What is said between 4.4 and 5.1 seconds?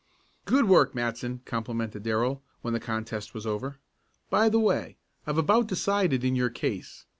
the way,